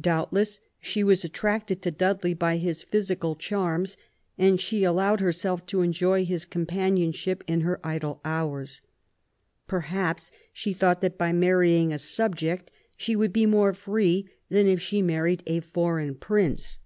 Doubtless 0.00 0.60
she 0.78 1.02
was 1.02 1.24
at 1.24 1.32
tracted 1.32 1.82
to 1.82 1.90
Dudley 1.90 2.32
by 2.32 2.58
his 2.58 2.84
physical 2.84 3.34
charms, 3.34 3.96
and 4.38 4.60
she 4.60 4.84
allowed 4.84 5.18
herself 5.18 5.66
to 5.66 5.82
enjoy 5.82 6.24
his 6.24 6.44
companionship 6.44 7.42
in 7.48 7.62
her 7.62 7.80
78 7.82 7.82
QUEEN 7.82 7.88
ELIZABETH, 7.88 8.04
idle 8.04 8.20
hours. 8.24 8.82
Perhaps 9.66 10.30
she 10.52 10.72
thought 10.72 11.00
that 11.00 11.18
by 11.18 11.32
marrying 11.32 11.92
a 11.92 11.98
subject 11.98 12.70
she 12.96 13.16
would 13.16 13.32
be 13.32 13.46
more 13.46 13.72
free 13.74 14.28
than 14.48 14.68
if 14.68 14.80
she 14.80 15.02
married 15.02 15.42
a 15.44 15.58
foreign 15.58 16.14
prince. 16.14 16.78